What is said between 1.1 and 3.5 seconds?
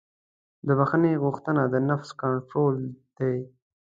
غوښتنه د نفس کنټرول دی.